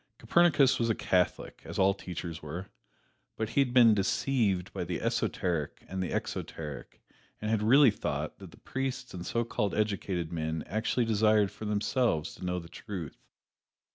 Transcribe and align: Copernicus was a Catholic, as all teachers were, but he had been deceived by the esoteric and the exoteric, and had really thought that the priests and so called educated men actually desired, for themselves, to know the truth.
Copernicus 0.17 0.79
was 0.79 0.89
a 0.89 0.95
Catholic, 0.95 1.61
as 1.63 1.77
all 1.77 1.93
teachers 1.93 2.41
were, 2.41 2.71
but 3.37 3.49
he 3.49 3.61
had 3.61 3.71
been 3.71 3.93
deceived 3.93 4.73
by 4.73 4.83
the 4.83 4.99
esoteric 4.99 5.85
and 5.87 6.01
the 6.01 6.11
exoteric, 6.11 7.03
and 7.39 7.51
had 7.51 7.61
really 7.61 7.91
thought 7.91 8.39
that 8.39 8.49
the 8.49 8.57
priests 8.57 9.13
and 9.13 9.23
so 9.27 9.43
called 9.43 9.75
educated 9.75 10.31
men 10.33 10.63
actually 10.65 11.05
desired, 11.05 11.51
for 11.51 11.65
themselves, 11.65 12.33
to 12.33 12.43
know 12.43 12.57
the 12.57 12.67
truth. 12.67 13.27